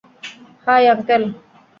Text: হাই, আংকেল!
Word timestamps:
হাই, 0.67 0.83
আংকেল! 0.93 1.23